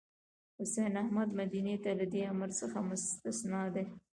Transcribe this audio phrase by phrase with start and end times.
[0.59, 3.85] حسين احمد مدني له دې امر څخه مستثنی دی.